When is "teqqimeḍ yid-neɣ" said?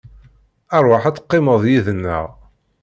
1.15-2.25